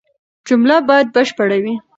جمله 0.47 0.75
بايد 0.87 1.07
بشپړه 1.15 1.57
وي. 1.63 1.73